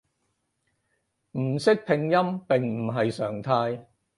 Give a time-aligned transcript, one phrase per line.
[1.33, 3.85] 唔識拼音並唔係常態